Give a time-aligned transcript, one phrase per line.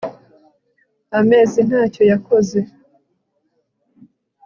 [1.19, 2.59] Amezi ntacyo yakoze